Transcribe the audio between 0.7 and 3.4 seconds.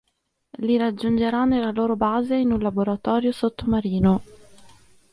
raggiungerà nella loro base in un laboratorio